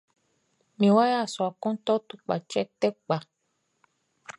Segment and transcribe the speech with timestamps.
[0.79, 3.17] Mi wa yassua kun tɔ tupkatʃɛ tɛ kpa.